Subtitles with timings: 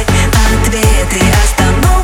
[0.00, 2.03] ответы остановятся